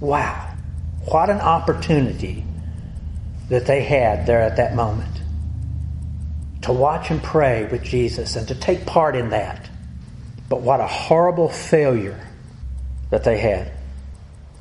Wow. 0.00 0.54
What 1.04 1.30
an 1.30 1.38
opportunity 1.40 2.45
that 3.48 3.66
they 3.66 3.82
had 3.82 4.26
there 4.26 4.40
at 4.40 4.56
that 4.56 4.74
moment. 4.74 5.10
To 6.62 6.72
watch 6.72 7.10
and 7.10 7.22
pray 7.22 7.66
with 7.66 7.82
Jesus 7.82 8.36
and 8.36 8.48
to 8.48 8.54
take 8.54 8.86
part 8.86 9.14
in 9.14 9.30
that. 9.30 9.70
But 10.48 10.62
what 10.62 10.80
a 10.80 10.86
horrible 10.86 11.48
failure 11.48 12.20
that 13.10 13.24
they 13.24 13.38
had. 13.38 13.72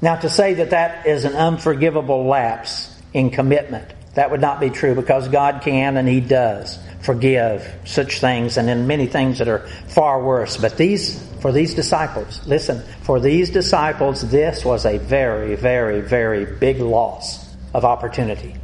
Now, 0.01 0.17
to 0.17 0.29
say 0.29 0.55
that 0.55 0.71
that 0.71 1.07
is 1.07 1.25
an 1.25 1.33
unforgivable 1.33 2.25
lapse 2.25 2.93
in 3.13 3.31
commitment, 3.31 3.91
that 4.13 4.29
would 4.29 4.41
not 4.41 4.59
be 4.59 4.69
true 4.69 4.93
because 4.93 5.27
God 5.29 5.61
can 5.61 5.97
and 5.97 6.07
He 6.07 6.19
does 6.19 6.77
forgive 7.01 7.71
such 7.85 8.19
things 8.19 8.57
and 8.57 8.69
in 8.69 8.87
many 8.87 9.07
things 9.07 9.39
that 9.39 9.47
are 9.47 9.67
far 9.87 10.23
worse. 10.23 10.57
But 10.57 10.77
these, 10.77 11.21
for 11.41 11.51
these 11.51 11.75
disciples, 11.75 12.45
listen, 12.45 12.81
for 13.01 13.19
these 13.19 13.49
disciples, 13.49 14.29
this 14.29 14.65
was 14.65 14.85
a 14.85 14.97
very, 14.97 15.55
very, 15.55 16.01
very 16.01 16.45
big 16.45 16.79
loss 16.79 17.55
of 17.73 17.85
opportunity. 17.85 18.55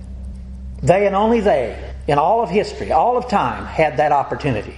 They 0.84 1.06
and 1.06 1.16
only 1.16 1.42
they, 1.42 1.94
in 2.08 2.18
all 2.18 2.42
of 2.42 2.50
history, 2.50 2.92
all 2.92 3.18
of 3.18 3.30
time, 3.30 3.66
had 3.66 3.98
that 3.98 4.12
opportunity. 4.12 4.76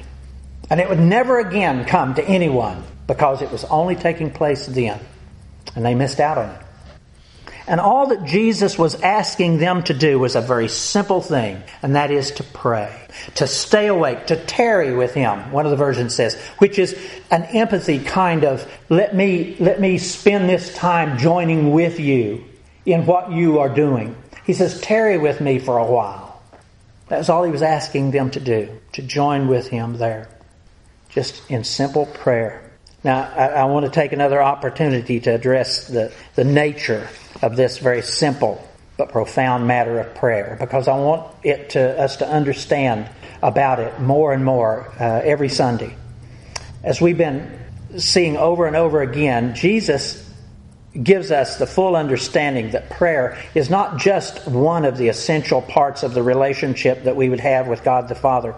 And 0.69 0.79
it 0.79 0.89
would 0.89 0.99
never 0.99 1.39
again 1.39 1.85
come 1.85 2.15
to 2.15 2.23
anyone 2.23 2.83
because 3.07 3.41
it 3.41 3.51
was 3.51 3.63
only 3.65 3.95
taking 3.95 4.31
place 4.31 4.65
then. 4.65 4.99
And 5.75 5.85
they 5.85 5.95
missed 5.95 6.19
out 6.19 6.37
on 6.37 6.49
it. 6.49 6.63
And 7.65 7.79
all 7.79 8.07
that 8.07 8.25
Jesus 8.25 8.77
was 8.77 9.01
asking 9.01 9.57
them 9.57 9.83
to 9.83 9.93
do 9.93 10.19
was 10.19 10.35
a 10.35 10.41
very 10.41 10.67
simple 10.67 11.21
thing, 11.21 11.63
and 11.81 11.95
that 11.95 12.11
is 12.11 12.31
to 12.31 12.43
pray, 12.43 12.93
to 13.35 13.47
stay 13.47 13.87
awake, 13.87 14.27
to 14.27 14.35
tarry 14.35 14.93
with 14.93 15.13
Him, 15.13 15.51
one 15.51 15.65
of 15.65 15.71
the 15.71 15.77
versions 15.77 16.13
says, 16.13 16.35
which 16.57 16.77
is 16.77 16.93
an 17.31 17.43
empathy 17.43 17.99
kind 17.99 18.43
of, 18.43 18.69
let 18.89 19.15
me, 19.15 19.55
let 19.59 19.79
me 19.79 19.97
spend 19.97 20.49
this 20.49 20.75
time 20.75 21.17
joining 21.17 21.71
with 21.71 22.01
you 22.01 22.43
in 22.85 23.05
what 23.05 23.31
you 23.31 23.59
are 23.59 23.69
doing. 23.69 24.13
He 24.45 24.53
says, 24.53 24.81
tarry 24.81 25.17
with 25.17 25.39
me 25.41 25.59
for 25.59 25.77
a 25.77 25.85
while. 25.85 26.41
That's 27.07 27.29
all 27.29 27.43
He 27.43 27.51
was 27.51 27.61
asking 27.61 28.11
them 28.11 28.31
to 28.31 28.39
do, 28.39 28.79
to 28.93 29.01
join 29.01 29.47
with 29.47 29.67
Him 29.67 29.97
there, 29.97 30.29
just 31.09 31.49
in 31.49 31.63
simple 31.63 32.05
prayer. 32.05 32.71
Now, 33.03 33.21
I, 33.35 33.47
I, 33.47 33.65
want 33.65 33.85
to 33.85 33.91
take 33.91 34.13
another 34.13 34.41
opportunity 34.41 35.19
to 35.21 35.31
address 35.31 35.87
the, 35.87 36.13
the 36.35 36.45
nature 36.45 37.09
of 37.41 37.57
this 37.57 37.77
very 37.77 38.01
simple 38.01 38.65
but 38.97 39.09
profound 39.09 39.67
matter 39.67 39.99
of 39.99 40.15
prayer 40.15 40.55
because 40.59 40.87
I 40.87 40.97
want 40.97 41.35
it 41.43 41.71
to, 41.71 41.99
us 41.99 42.17
to 42.17 42.27
understand 42.27 43.09
about 43.41 43.79
it 43.79 43.99
more 43.99 44.33
and 44.33 44.45
more 44.45 44.89
uh, 44.99 45.21
every 45.23 45.49
Sunday. 45.49 45.95
As 46.83 47.01
we've 47.01 47.17
been 47.17 47.59
seeing 47.97 48.37
over 48.37 48.67
and 48.67 48.75
over 48.75 49.01
again, 49.01 49.55
Jesus 49.55 50.29
gives 51.01 51.31
us 51.31 51.57
the 51.57 51.65
full 51.65 51.95
understanding 51.95 52.71
that 52.71 52.89
prayer 52.89 53.37
is 53.55 53.69
not 53.69 53.97
just 53.97 54.47
one 54.47 54.85
of 54.85 54.97
the 54.97 55.07
essential 55.07 55.61
parts 55.61 56.03
of 56.03 56.13
the 56.13 56.21
relationship 56.21 57.03
that 57.03 57.15
we 57.15 57.29
would 57.29 57.39
have 57.39 57.67
with 57.67 57.83
God 57.83 58.07
the 58.07 58.15
Father. 58.15 58.53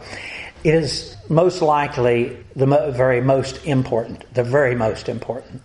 It 0.63 0.73
is 0.73 1.15
most 1.29 1.61
likely 1.61 2.37
the 2.55 2.65
very 2.91 3.21
most 3.21 3.65
important, 3.65 4.25
the 4.33 4.43
very 4.43 4.75
most 4.75 5.07
important. 5.07 5.61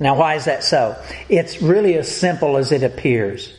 Now, 0.00 0.16
why 0.16 0.34
is 0.34 0.46
that 0.46 0.64
so? 0.64 0.96
It's 1.28 1.60
really 1.60 1.94
as 1.98 2.14
simple 2.14 2.56
as 2.56 2.72
it 2.72 2.82
appears. 2.82 3.52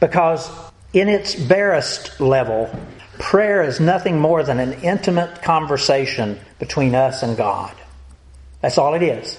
Because 0.00 0.50
in 0.92 1.08
its 1.08 1.34
barest 1.34 2.20
level, 2.20 2.70
prayer 3.18 3.62
is 3.62 3.80
nothing 3.80 4.18
more 4.18 4.42
than 4.42 4.58
an 4.58 4.72
intimate 4.82 5.42
conversation 5.42 6.40
between 6.58 6.94
us 6.94 7.22
and 7.22 7.36
God. 7.36 7.74
That's 8.62 8.78
all 8.78 8.94
it 8.94 9.02
is. 9.02 9.38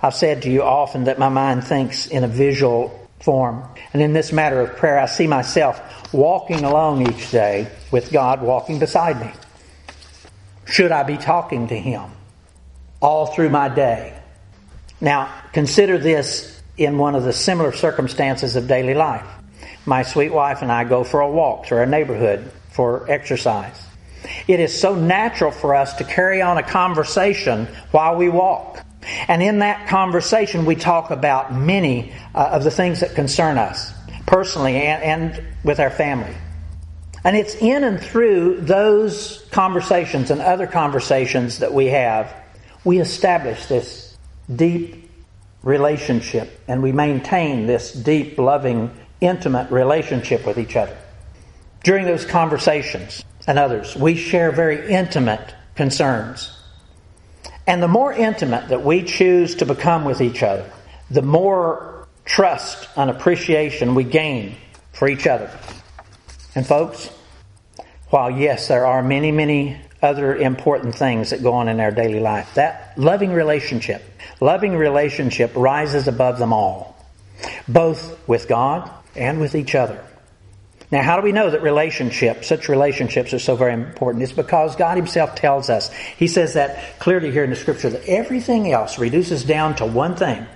I've 0.00 0.14
said 0.14 0.42
to 0.42 0.50
you 0.50 0.62
often 0.62 1.04
that 1.04 1.18
my 1.18 1.28
mind 1.28 1.64
thinks 1.64 2.06
in 2.06 2.24
a 2.24 2.28
visual 2.28 3.08
form. 3.20 3.64
And 3.92 4.00
in 4.00 4.12
this 4.12 4.32
matter 4.32 4.60
of 4.60 4.76
prayer, 4.76 4.98
I 4.98 5.06
see 5.06 5.26
myself 5.26 6.12
walking 6.12 6.64
along 6.64 7.08
each 7.08 7.30
day 7.30 7.70
with 7.90 8.12
God 8.12 8.42
walking 8.42 8.78
beside 8.78 9.20
me. 9.20 9.32
Should 10.66 10.92
I 10.92 11.02
be 11.02 11.16
talking 11.16 11.68
to 11.68 11.78
Him 11.78 12.10
all 13.00 13.26
through 13.26 13.50
my 13.50 13.68
day? 13.68 14.14
Now, 15.00 15.32
consider 15.52 15.98
this 15.98 16.60
in 16.76 16.98
one 16.98 17.14
of 17.14 17.24
the 17.24 17.32
similar 17.32 17.72
circumstances 17.72 18.56
of 18.56 18.68
daily 18.68 18.94
life. 18.94 19.26
My 19.86 20.02
sweet 20.02 20.32
wife 20.32 20.62
and 20.62 20.70
I 20.70 20.84
go 20.84 21.02
for 21.02 21.20
a 21.20 21.30
walk 21.30 21.66
through 21.66 21.78
our 21.78 21.86
neighborhood 21.86 22.52
for 22.70 23.10
exercise. 23.10 23.84
It 24.46 24.60
is 24.60 24.78
so 24.78 24.94
natural 24.94 25.50
for 25.50 25.74
us 25.74 25.94
to 25.94 26.04
carry 26.04 26.42
on 26.42 26.58
a 26.58 26.62
conversation 26.62 27.66
while 27.90 28.16
we 28.16 28.28
walk. 28.28 28.84
And 29.28 29.42
in 29.42 29.58
that 29.58 29.88
conversation, 29.88 30.64
we 30.64 30.74
talk 30.74 31.10
about 31.10 31.54
many 31.54 32.12
uh, 32.34 32.48
of 32.52 32.64
the 32.64 32.70
things 32.70 33.00
that 33.00 33.14
concern 33.14 33.58
us 33.58 33.92
personally 34.26 34.76
and, 34.76 35.02
and 35.02 35.44
with 35.62 35.80
our 35.80 35.90
family. 35.90 36.34
And 37.24 37.36
it's 37.36 37.54
in 37.56 37.84
and 37.84 38.00
through 38.00 38.62
those 38.62 39.46
conversations 39.50 40.30
and 40.30 40.40
other 40.40 40.66
conversations 40.66 41.58
that 41.58 41.74
we 41.74 41.86
have, 41.86 42.34
we 42.84 43.00
establish 43.00 43.66
this 43.66 44.16
deep 44.54 45.10
relationship 45.62 46.60
and 46.68 46.82
we 46.82 46.92
maintain 46.92 47.66
this 47.66 47.92
deep, 47.92 48.38
loving, 48.38 48.90
intimate 49.20 49.70
relationship 49.70 50.46
with 50.46 50.58
each 50.58 50.76
other. 50.76 50.96
During 51.84 52.06
those 52.06 52.24
conversations 52.24 53.24
and 53.46 53.58
others, 53.58 53.96
we 53.96 54.14
share 54.14 54.52
very 54.52 54.90
intimate 54.90 55.54
concerns. 55.74 56.57
And 57.68 57.80
the 57.80 57.88
more 57.88 58.12
intimate 58.12 58.70
that 58.70 58.84
we 58.84 59.04
choose 59.04 59.56
to 59.56 59.66
become 59.66 60.04
with 60.04 60.20
each 60.20 60.42
other, 60.42 60.68
the 61.10 61.22
more 61.22 62.08
trust 62.24 62.88
and 62.96 63.10
appreciation 63.10 63.94
we 63.94 64.02
gain 64.02 64.56
for 64.92 65.06
each 65.06 65.28
other. 65.28 65.50
And 66.56 66.66
folks, 66.66 67.10
while 68.10 68.30
yes, 68.30 68.66
there 68.66 68.86
are 68.86 69.02
many, 69.02 69.30
many 69.30 69.80
other 70.02 70.34
important 70.34 70.96
things 70.96 71.30
that 71.30 71.42
go 71.42 71.54
on 71.54 71.68
in 71.68 71.78
our 71.78 71.92
daily 71.92 72.20
life, 72.20 72.54
that 72.54 72.94
loving 72.96 73.32
relationship 73.32 74.02
Loving 74.40 74.76
relationship 74.76 75.52
rises 75.56 76.06
above 76.06 76.38
them 76.38 76.52
all, 76.52 76.96
both 77.66 78.28
with 78.28 78.46
God 78.46 78.88
and 79.16 79.40
with 79.40 79.54
each 79.56 79.74
other. 79.74 80.04
Now, 80.90 81.02
how 81.02 81.16
do 81.16 81.22
we 81.22 81.32
know 81.32 81.50
that 81.50 81.62
relationships, 81.62 82.48
such 82.48 82.68
relationships, 82.68 83.34
are 83.34 83.38
so 83.38 83.56
very 83.56 83.74
important? 83.74 84.22
It's 84.22 84.32
because 84.32 84.74
God 84.74 84.96
Himself 84.96 85.34
tells 85.34 85.68
us. 85.68 85.92
He 85.92 86.28
says 86.28 86.54
that 86.54 86.98
clearly 86.98 87.30
here 87.30 87.44
in 87.44 87.50
the 87.50 87.56
Scripture 87.56 87.90
that 87.90 88.08
everything 88.08 88.72
else 88.72 88.98
reduces 88.98 89.44
down 89.44 89.76
to 89.76 89.86
one 89.86 90.16
thing. 90.16 90.46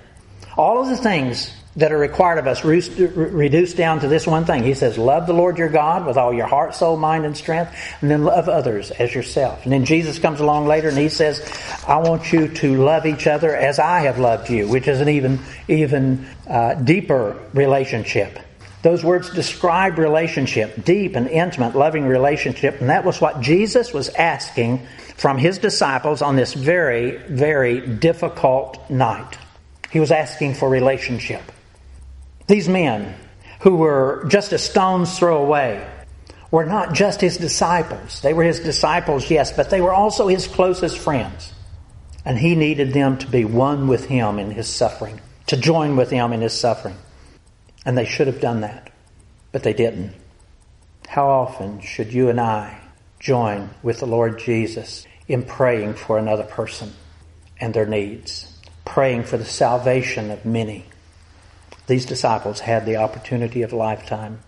All 0.57 0.81
of 0.81 0.89
the 0.89 0.97
things 0.97 1.51
that 1.75 1.91
are 1.91 1.97
required 1.97 2.37
of 2.37 2.45
us 2.45 2.63
reduce 2.63 3.73
down 3.73 3.99
to 3.99 4.07
this 4.07 4.27
one 4.27 4.45
thing. 4.45 4.63
He 4.63 4.75
says, 4.75 4.97
Love 4.97 5.25
the 5.25 5.33
Lord 5.33 5.57
your 5.57 5.69
God 5.69 6.05
with 6.05 6.17
all 6.17 6.33
your 6.33 6.45
heart, 6.45 6.75
soul, 6.75 6.97
mind, 6.97 7.25
and 7.25 7.35
strength, 7.35 7.75
and 8.01 8.09
then 8.11 8.23
love 8.23 8.47
others 8.47 8.91
as 8.91 9.13
yourself. 9.13 9.63
And 9.63 9.73
then 9.73 9.85
Jesus 9.85 10.19
comes 10.19 10.39
along 10.39 10.67
later 10.67 10.89
and 10.89 10.97
he 10.97 11.09
says, 11.09 11.41
I 11.87 11.97
want 11.97 12.31
you 12.31 12.47
to 12.47 12.83
love 12.83 13.05
each 13.05 13.25
other 13.25 13.55
as 13.55 13.79
I 13.79 14.01
have 14.01 14.19
loved 14.19 14.49
you, 14.49 14.67
which 14.67 14.87
is 14.87 15.01
an 15.01 15.09
even, 15.09 15.39
even 15.67 16.27
uh, 16.47 16.75
deeper 16.75 17.39
relationship. 17.53 18.39
Those 18.83 19.01
words 19.01 19.29
describe 19.29 19.97
relationship, 19.97 20.83
deep 20.83 21.15
and 21.15 21.29
intimate, 21.29 21.73
loving 21.73 22.05
relationship, 22.05 22.81
and 22.81 22.89
that 22.89 23.05
was 23.05 23.21
what 23.21 23.39
Jesus 23.39 23.93
was 23.93 24.09
asking 24.09 24.85
from 25.15 25.37
his 25.37 25.57
disciples 25.57 26.21
on 26.21 26.35
this 26.35 26.53
very, 26.53 27.15
very 27.17 27.79
difficult 27.79 28.89
night. 28.89 29.37
He 29.89 30.01
was 30.01 30.11
asking 30.11 30.55
for 30.55 30.67
relationship. 30.67 31.41
These 32.47 32.67
men, 32.67 33.15
who 33.61 33.77
were 33.77 34.25
just 34.27 34.51
a 34.51 34.57
stone's 34.57 35.17
throw 35.17 35.41
away, 35.41 35.87
were 36.51 36.65
not 36.65 36.93
just 36.93 37.21
his 37.21 37.37
disciples. 37.37 38.19
They 38.21 38.33
were 38.33 38.43
his 38.43 38.59
disciples, 38.59 39.31
yes, 39.31 39.53
but 39.53 39.69
they 39.69 39.79
were 39.79 39.93
also 39.93 40.27
his 40.27 40.45
closest 40.45 40.97
friends. 40.97 41.53
And 42.25 42.37
he 42.37 42.53
needed 42.55 42.91
them 42.91 43.17
to 43.19 43.27
be 43.27 43.45
one 43.45 43.87
with 43.87 44.05
him 44.05 44.39
in 44.39 44.51
his 44.51 44.67
suffering, 44.67 45.21
to 45.47 45.55
join 45.55 45.95
with 45.95 46.09
him 46.09 46.33
in 46.33 46.41
his 46.41 46.53
suffering. 46.53 46.97
And 47.85 47.97
they 47.97 48.05
should 48.05 48.27
have 48.27 48.41
done 48.41 48.61
that, 48.61 48.91
but 49.51 49.63
they 49.63 49.73
didn't. 49.73 50.13
How 51.07 51.27
often 51.29 51.81
should 51.81 52.13
you 52.13 52.29
and 52.29 52.39
I 52.39 52.79
join 53.19 53.69
with 53.83 53.99
the 53.99 54.05
Lord 54.05 54.39
Jesus 54.39 55.05
in 55.27 55.43
praying 55.43 55.95
for 55.95 56.17
another 56.17 56.43
person 56.43 56.93
and 57.59 57.73
their 57.73 57.85
needs, 57.85 58.51
praying 58.85 59.23
for 59.23 59.37
the 59.37 59.45
salvation 59.45 60.31
of 60.31 60.45
many? 60.45 60.85
These 61.87 62.05
disciples 62.05 62.61
had 62.61 62.85
the 62.85 62.97
opportunity 62.97 63.61
of 63.61 63.73
a 63.73 63.75
lifetime 63.75 64.39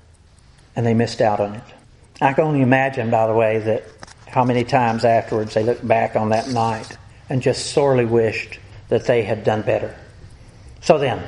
and 0.75 0.85
they 0.85 0.93
missed 0.93 1.21
out 1.21 1.39
on 1.39 1.55
it. 1.55 1.63
I 2.21 2.33
can 2.33 2.45
only 2.45 2.61
imagine, 2.61 3.09
by 3.09 3.27
the 3.27 3.33
way, 3.33 3.59
that 3.59 3.83
how 4.27 4.43
many 4.43 4.63
times 4.63 5.05
afterwards 5.05 5.53
they 5.53 5.63
looked 5.63 5.85
back 5.87 6.15
on 6.15 6.29
that 6.29 6.49
night 6.49 6.97
and 7.29 7.41
just 7.41 7.71
sorely 7.71 8.05
wished 8.05 8.59
that 8.89 9.05
they 9.05 9.23
had 9.23 9.43
done 9.43 9.61
better. 9.61 9.95
So 10.81 10.97
then, 10.97 11.25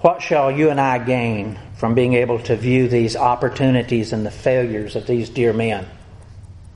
what 0.00 0.22
shall 0.22 0.50
you 0.50 0.70
and 0.70 0.80
I 0.80 0.98
gain 0.98 1.58
from 1.76 1.94
being 1.94 2.14
able 2.14 2.38
to 2.40 2.56
view 2.56 2.88
these 2.88 3.16
opportunities 3.16 4.12
and 4.12 4.24
the 4.24 4.30
failures 4.30 4.96
of 4.96 5.06
these 5.06 5.28
dear 5.28 5.52
men? 5.52 5.86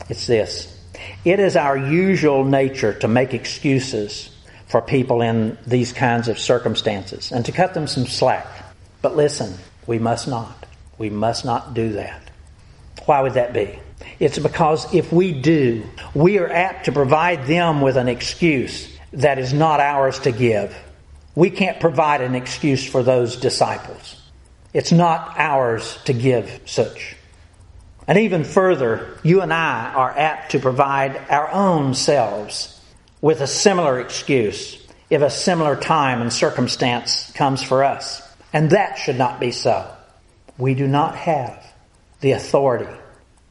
It's 0.09 0.27
this. 0.27 0.69
It 1.25 1.39
is 1.39 1.57
our 1.57 1.77
usual 1.77 2.45
nature 2.45 2.93
to 2.95 3.09
make 3.09 3.33
excuses 3.35 4.31
for 4.67 4.81
people 4.81 5.23
in 5.23 5.57
these 5.67 5.93
kinds 5.93 6.29
of 6.29 6.39
circumstances 6.39 7.31
and 7.31 7.45
to 7.45 7.53
cut 7.53 7.75
them 7.75 7.87
some 7.87 8.07
slack. 8.07 8.47
But 9.03 9.17
listen, 9.17 9.55
we 9.87 9.99
must 9.99 10.27
not. 10.27 10.67
We 10.99 11.11
must 11.11 11.45
not 11.45 11.75
do 11.75 11.93
that. 11.93 12.31
Why 13.07 13.21
would 13.21 13.35
that 13.35 13.53
be? 13.53 13.79
It's 14.19 14.39
because 14.39 14.93
if 14.95 15.13
we 15.13 15.33
do, 15.33 15.85
we 16.15 16.39
are 16.39 16.51
apt 16.51 16.87
to 16.87 16.93
provide 16.93 17.47
them 17.47 17.81
with 17.81 17.97
an 17.97 18.09
excuse 18.09 18.89
that 19.13 19.39
is 19.39 19.53
not 19.53 19.81
ours 19.81 20.19
to 20.21 20.33
give. 20.33 20.77
We 21.35 21.51
can't 21.51 21.81
provide 21.81 22.21
an 22.21 22.35
excuse 22.35 22.87
for 22.87 23.03
those 23.03 23.37
disciples. 23.37 24.21
It's 24.75 24.93
not 24.93 25.35
ours 25.39 25.99
to 26.05 26.13
give 26.13 26.61
such. 26.67 27.17
And 28.07 28.19
even 28.19 28.45
further, 28.45 29.19
you 29.23 29.41
and 29.41 29.53
I 29.53 29.93
are 29.93 30.11
apt 30.11 30.53
to 30.53 30.59
provide 30.59 31.17
our 31.31 31.51
own 31.51 31.95
selves 31.95 32.81
with 33.21 33.41
a 33.41 33.47
similar 33.47 34.01
excuse 34.01 34.79
if 35.09 35.23
a 35.23 35.31
similar 35.31 35.77
time 35.77 36.21
and 36.21 36.33
circumstance 36.33 37.31
comes 37.33 37.63
for 37.63 37.85
us. 37.85 38.23
And 38.53 38.71
that 38.71 38.99
should 38.99 39.19
not 39.19 39.41
be 39.41 39.53
so. 39.53 39.91
We 40.59 40.75
do 40.75 40.87
not 40.87 41.17
have 41.17 41.73
the 42.21 42.33
authority 42.33 42.93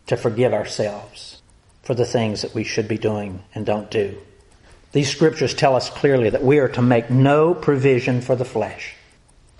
to 0.07 0.17
forgive 0.17 0.53
ourselves 0.53 1.41
for 1.83 1.95
the 1.95 2.05
things 2.05 2.41
that 2.41 2.53
we 2.53 2.63
should 2.63 2.87
be 2.87 2.97
doing 2.97 3.43
and 3.55 3.65
don't 3.65 3.89
do. 3.89 4.17
These 4.91 5.09
scriptures 5.09 5.53
tell 5.53 5.75
us 5.75 5.89
clearly 5.89 6.29
that 6.29 6.43
we 6.43 6.59
are 6.59 6.67
to 6.69 6.81
make 6.81 7.09
no 7.09 7.53
provision 7.53 8.21
for 8.21 8.35
the 8.35 8.45
flesh. 8.45 8.95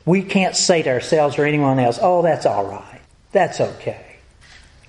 We 0.06 0.24
can't 0.24 0.56
say 0.56 0.82
to 0.82 0.90
ourselves 0.90 1.38
or 1.38 1.46
anyone 1.46 1.80
else, 1.80 2.00
oh, 2.02 2.22
that's 2.22 2.46
all 2.46 2.66
right. 2.66 3.02
That's 3.32 3.62
okay. 3.62 4.18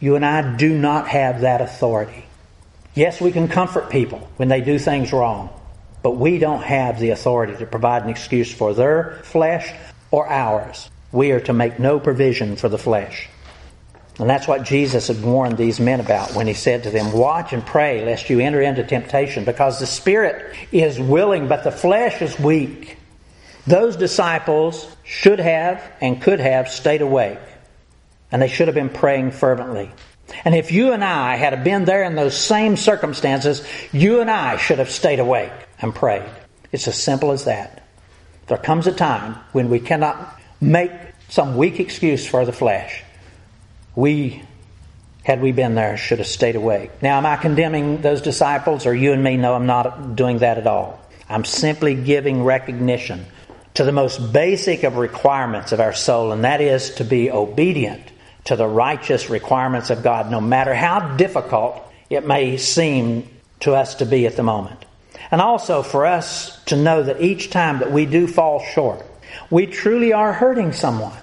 You 0.00 0.16
and 0.16 0.24
I 0.24 0.56
do 0.56 0.76
not 0.76 1.06
have 1.06 1.42
that 1.42 1.60
authority. 1.60 2.24
Yes, 2.94 3.20
we 3.20 3.30
can 3.30 3.46
comfort 3.46 3.88
people 3.88 4.28
when 4.36 4.48
they 4.48 4.60
do 4.60 4.78
things 4.78 5.12
wrong, 5.12 5.48
but 6.02 6.16
we 6.16 6.38
don't 6.38 6.62
have 6.62 6.98
the 6.98 7.10
authority 7.10 7.56
to 7.56 7.66
provide 7.66 8.02
an 8.02 8.10
excuse 8.10 8.52
for 8.52 8.74
their 8.74 9.20
flesh 9.22 9.72
or 10.10 10.28
ours. 10.28 10.90
We 11.12 11.30
are 11.30 11.40
to 11.40 11.52
make 11.52 11.78
no 11.78 12.00
provision 12.00 12.56
for 12.56 12.68
the 12.68 12.78
flesh. 12.78 13.28
And 14.18 14.28
that's 14.28 14.46
what 14.46 14.64
Jesus 14.64 15.08
had 15.08 15.22
warned 15.22 15.56
these 15.56 15.80
men 15.80 16.00
about 16.00 16.34
when 16.34 16.46
he 16.46 16.52
said 16.52 16.82
to 16.82 16.90
them, 16.90 17.12
Watch 17.12 17.52
and 17.52 17.64
pray 17.64 18.04
lest 18.04 18.28
you 18.28 18.40
enter 18.40 18.60
into 18.60 18.84
temptation, 18.84 19.44
because 19.44 19.80
the 19.80 19.86
spirit 19.86 20.54
is 20.70 21.00
willing, 21.00 21.48
but 21.48 21.64
the 21.64 21.72
flesh 21.72 22.20
is 22.20 22.38
weak. 22.38 22.98
Those 23.66 23.96
disciples 23.96 24.86
should 25.04 25.38
have 25.38 25.82
and 26.00 26.20
could 26.20 26.40
have 26.40 26.68
stayed 26.68 27.00
awake, 27.00 27.38
and 28.30 28.42
they 28.42 28.48
should 28.48 28.68
have 28.68 28.74
been 28.74 28.90
praying 28.90 29.30
fervently. 29.30 29.90
And 30.44 30.54
if 30.54 30.72
you 30.72 30.92
and 30.92 31.04
I 31.04 31.36
had 31.36 31.64
been 31.64 31.84
there 31.84 32.02
in 32.02 32.14
those 32.14 32.36
same 32.36 32.76
circumstances, 32.76 33.66
you 33.92 34.20
and 34.20 34.30
I 34.30 34.56
should 34.56 34.78
have 34.78 34.90
stayed 34.90 35.20
awake 35.20 35.52
and 35.80 35.94
prayed. 35.94 36.28
It's 36.70 36.88
as 36.88 37.00
simple 37.00 37.32
as 37.32 37.44
that. 37.44 37.86
There 38.46 38.58
comes 38.58 38.86
a 38.86 38.92
time 38.92 39.36
when 39.52 39.70
we 39.70 39.78
cannot 39.78 40.40
make 40.60 40.90
some 41.28 41.56
weak 41.56 41.80
excuse 41.80 42.26
for 42.26 42.44
the 42.44 42.52
flesh. 42.52 43.02
We, 43.94 44.42
had 45.24 45.40
we 45.42 45.52
been 45.52 45.74
there, 45.74 45.96
should 45.96 46.18
have 46.18 46.26
stayed 46.26 46.56
awake. 46.56 47.02
Now, 47.02 47.18
am 47.18 47.26
I 47.26 47.36
condemning 47.36 48.00
those 48.00 48.22
disciples 48.22 48.86
or 48.86 48.94
you 48.94 49.12
and 49.12 49.22
me? 49.22 49.36
No, 49.36 49.54
I'm 49.54 49.66
not 49.66 50.16
doing 50.16 50.38
that 50.38 50.58
at 50.58 50.66
all. 50.66 51.00
I'm 51.28 51.44
simply 51.44 51.94
giving 51.94 52.44
recognition 52.44 53.26
to 53.74 53.84
the 53.84 53.92
most 53.92 54.32
basic 54.32 54.82
of 54.82 54.96
requirements 54.96 55.72
of 55.72 55.80
our 55.80 55.92
soul, 55.92 56.32
and 56.32 56.44
that 56.44 56.60
is 56.60 56.96
to 56.96 57.04
be 57.04 57.30
obedient 57.30 58.02
to 58.44 58.56
the 58.56 58.66
righteous 58.66 59.30
requirements 59.30 59.90
of 59.90 60.02
God, 60.02 60.30
no 60.30 60.40
matter 60.40 60.74
how 60.74 61.16
difficult 61.16 61.80
it 62.10 62.26
may 62.26 62.56
seem 62.56 63.28
to 63.60 63.74
us 63.74 63.96
to 63.96 64.06
be 64.06 64.26
at 64.26 64.36
the 64.36 64.42
moment. 64.42 64.84
And 65.30 65.40
also 65.40 65.82
for 65.82 66.04
us 66.04 66.62
to 66.64 66.76
know 66.76 67.02
that 67.02 67.22
each 67.22 67.50
time 67.50 67.78
that 67.78 67.92
we 67.92 68.04
do 68.04 68.26
fall 68.26 68.60
short, 68.60 69.06
we 69.50 69.66
truly 69.66 70.12
are 70.12 70.32
hurting 70.32 70.72
someone, 70.72 71.16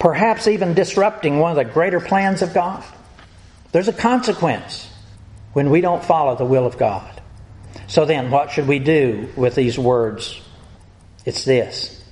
perhaps 0.00 0.48
even 0.48 0.74
disrupting 0.74 1.38
one 1.38 1.52
of 1.52 1.56
the 1.56 1.72
greater 1.72 2.00
plans 2.00 2.42
of 2.42 2.52
God. 2.54 2.82
There's 3.70 3.86
a 3.86 3.92
consequence 3.92 4.90
when 5.52 5.70
we 5.70 5.82
don't 5.82 6.02
follow 6.02 6.34
the 6.34 6.44
will 6.44 6.66
of 6.66 6.78
God. 6.78 7.20
So 7.86 8.04
then, 8.04 8.30
what 8.30 8.50
should 8.50 8.66
we 8.66 8.78
do 8.78 9.28
with 9.36 9.54
these 9.54 9.78
words? 9.78 10.40
It's 11.24 11.44
this. 11.44 12.02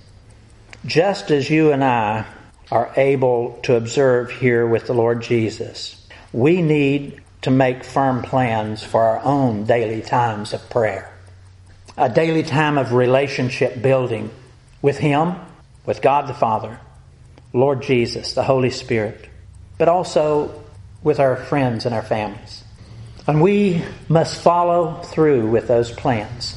Just 0.85 1.31
as 1.31 1.49
you 1.49 1.73
and 1.73 1.83
I 1.83 2.27
are 2.71 2.93
able 2.97 3.59
to 3.63 3.75
observe 3.75 4.31
here 4.31 4.67
with 4.67 4.87
the 4.87 4.95
Lord 4.95 5.23
Jesus. 5.23 6.07
We 6.33 6.61
need 6.61 7.23
to 7.43 7.51
make 7.51 7.85
firm 7.85 8.23
plans 8.23 8.83
for 8.83 9.03
our 9.03 9.21
own 9.25 9.65
daily 9.65 10.03
times 10.03 10.53
of 10.53 10.69
prayer. 10.69 11.11
A 11.97 12.11
daily 12.11 12.43
time 12.43 12.77
of 12.77 12.93
relationship 12.93 13.81
building 13.81 14.31
with 14.83 14.99
Him, 14.99 15.37
with 15.87 16.03
God 16.03 16.29
the 16.29 16.35
Father, 16.35 16.79
Lord 17.53 17.83
Jesus, 17.83 18.35
the 18.35 18.43
Holy 18.43 18.71
Spirit, 18.71 19.29
but 19.79 19.89
also 19.89 20.65
with 21.03 21.21
our 21.21 21.37
friends 21.37 21.87
and 21.87 21.95
our 21.95 22.03
families. 22.03 22.65
And 23.27 23.43
we 23.43 23.83
must 24.09 24.41
follow 24.41 25.03
through 25.03 25.49
with 25.49 25.69
those 25.69 25.91
plans. 25.91 26.55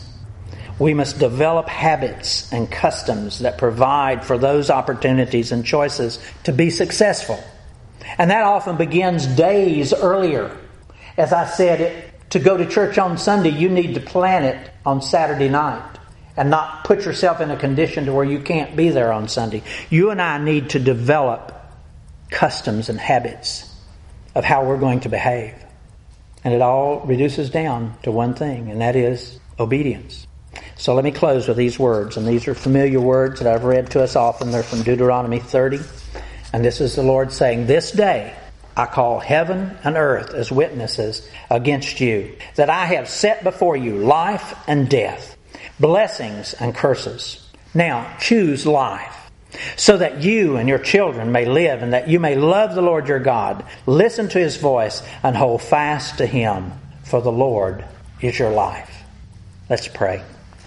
We 0.79 0.93
must 0.93 1.19
develop 1.19 1.67
habits 1.67 2.51
and 2.51 2.69
customs 2.69 3.39
that 3.39 3.57
provide 3.57 4.25
for 4.25 4.37
those 4.37 4.69
opportunities 4.69 5.51
and 5.51 5.65
choices 5.65 6.19
to 6.45 6.53
be 6.53 6.69
successful. 6.69 7.41
And 8.17 8.31
that 8.31 8.43
often 8.43 8.77
begins 8.77 9.27
days 9.27 9.93
earlier. 9.93 10.57
As 11.17 11.33
I 11.33 11.45
said, 11.45 12.11
to 12.31 12.39
go 12.39 12.57
to 12.57 12.65
church 12.65 12.97
on 12.97 13.17
Sunday, 13.17 13.49
you 13.49 13.69
need 13.69 13.93
to 13.95 14.01
plan 14.01 14.43
it 14.43 14.71
on 14.85 15.01
Saturday 15.01 15.49
night 15.49 15.90
and 16.37 16.49
not 16.49 16.83
put 16.83 17.05
yourself 17.05 17.41
in 17.41 17.51
a 17.51 17.57
condition 17.57 18.05
to 18.05 18.13
where 18.13 18.25
you 18.25 18.39
can't 18.39 18.75
be 18.75 18.89
there 18.89 19.11
on 19.11 19.27
Sunday. 19.27 19.63
You 19.89 20.11
and 20.11 20.21
I 20.21 20.37
need 20.43 20.71
to 20.71 20.79
develop 20.79 21.53
customs 22.29 22.89
and 22.89 22.99
habits 22.99 23.69
of 24.33 24.43
how 24.43 24.65
we're 24.65 24.79
going 24.79 25.01
to 25.01 25.09
behave. 25.09 25.55
And 26.43 26.53
it 26.53 26.61
all 26.61 27.01
reduces 27.01 27.49
down 27.49 27.95
to 28.03 28.11
one 28.11 28.33
thing, 28.33 28.71
and 28.71 28.81
that 28.81 28.95
is 28.95 29.39
obedience. 29.59 30.25
So 30.75 30.95
let 30.95 31.03
me 31.03 31.11
close 31.11 31.47
with 31.47 31.57
these 31.57 31.77
words, 31.77 32.17
and 32.17 32.27
these 32.27 32.47
are 32.47 32.55
familiar 32.55 32.99
words 32.99 33.39
that 33.39 33.53
I've 33.53 33.63
read 33.63 33.91
to 33.91 34.01
us 34.01 34.15
often. 34.15 34.51
They're 34.51 34.63
from 34.63 34.81
Deuteronomy 34.81 35.39
30. 35.39 35.79
And 36.53 36.65
this 36.65 36.81
is 36.81 36.95
the 36.95 37.03
Lord 37.03 37.31
saying, 37.31 37.67
This 37.67 37.91
day 37.91 38.35
I 38.75 38.85
call 38.85 39.19
heaven 39.19 39.77
and 39.83 39.95
earth 39.95 40.33
as 40.33 40.51
witnesses 40.51 41.29
against 41.49 41.99
you, 42.01 42.35
that 42.55 42.69
I 42.69 42.85
have 42.85 43.07
set 43.07 43.43
before 43.43 43.77
you 43.77 43.97
life 43.97 44.55
and 44.67 44.89
death, 44.89 45.37
blessings 45.81 46.53
and 46.53 46.75
curses. 46.75 47.45
Now 47.73 48.15
choose 48.19 48.65
life, 48.65 49.31
so 49.75 49.97
that 49.97 50.21
you 50.21 50.57
and 50.57 50.69
your 50.69 50.79
children 50.79 51.31
may 51.31 51.45
live 51.45 51.81
and 51.81 51.93
that 51.93 52.07
you 52.07 52.19
may 52.19 52.35
love 52.35 52.75
the 52.75 52.81
Lord 52.81 53.07
your 53.07 53.19
God, 53.19 53.65
listen 53.85 54.29
to 54.29 54.39
his 54.39 54.57
voice, 54.57 55.01
and 55.23 55.35
hold 55.35 55.61
fast 55.61 56.19
to 56.19 56.25
him, 56.25 56.71
for 57.03 57.21
the 57.21 57.31
Lord 57.31 57.83
is 58.21 58.37
your 58.37 58.51
life. 58.51 59.03
Let's 59.69 59.87
pray. 59.87 60.21